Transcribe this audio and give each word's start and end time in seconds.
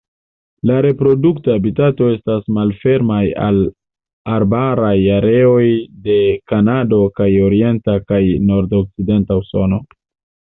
La 0.67 0.75
reprodukta 0.83 1.51
habitato 1.57 2.05
estas 2.13 2.47
malfermaj 2.55 3.19
arbaraj 4.37 4.95
areoj 5.17 5.67
de 6.07 6.15
Kanado 6.53 7.01
kaj 7.21 7.29
orienta 7.49 7.95
kaj 8.13 8.23
nordokcidenta 8.47 9.39
Usono. 9.43 9.79